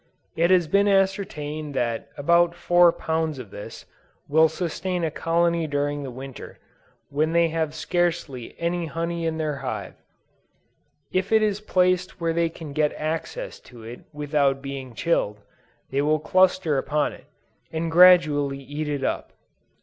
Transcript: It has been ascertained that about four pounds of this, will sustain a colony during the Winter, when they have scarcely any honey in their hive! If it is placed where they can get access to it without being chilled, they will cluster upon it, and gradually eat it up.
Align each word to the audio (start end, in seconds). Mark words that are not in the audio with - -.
It 0.35 0.49
has 0.49 0.67
been 0.67 0.87
ascertained 0.87 1.75
that 1.75 2.09
about 2.17 2.55
four 2.55 2.91
pounds 2.91 3.37
of 3.37 3.51
this, 3.51 3.85
will 4.27 4.49
sustain 4.49 5.03
a 5.03 5.11
colony 5.11 5.67
during 5.67 6.01
the 6.01 6.09
Winter, 6.09 6.57
when 7.11 7.33
they 7.33 7.49
have 7.49 7.75
scarcely 7.75 8.55
any 8.57 8.87
honey 8.87 9.27
in 9.27 9.37
their 9.37 9.57
hive! 9.57 9.93
If 11.11 11.31
it 11.31 11.43
is 11.43 11.61
placed 11.61 12.19
where 12.19 12.33
they 12.33 12.49
can 12.49 12.73
get 12.73 12.93
access 12.93 13.59
to 13.59 13.83
it 13.83 13.99
without 14.11 14.59
being 14.59 14.95
chilled, 14.95 15.37
they 15.91 16.01
will 16.01 16.17
cluster 16.19 16.79
upon 16.79 17.13
it, 17.13 17.25
and 17.71 17.91
gradually 17.91 18.57
eat 18.57 18.89
it 18.89 19.03
up. 19.03 19.33